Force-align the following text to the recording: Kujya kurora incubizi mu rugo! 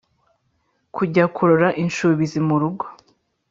Kujya 0.95 1.23
kurora 1.35 1.69
incubizi 1.83 2.39
mu 2.47 2.55
rugo! 2.61 2.85